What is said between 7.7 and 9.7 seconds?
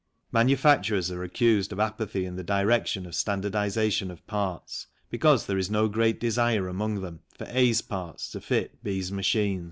parts to fit B's machine.